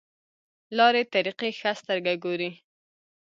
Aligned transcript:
لارې 0.77 1.01
طریقې 1.13 1.49
ښه 1.59 1.71
سترګه 1.81 2.13
ګوري. 2.23 2.51